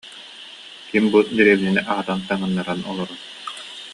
Ким 0.89 1.03
бу 1.11 1.19
дэриэбинэни 1.37 1.81
аһатан, 1.91 2.19
таҥыннаран 2.27 2.79
олорор 2.91 3.11